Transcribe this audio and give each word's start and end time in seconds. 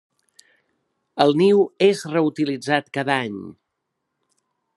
El 1.25 1.37
niu 1.41 1.61
és 1.89 2.01
reutilitzat 2.15 2.91
cada 2.99 3.19
any. 3.29 3.37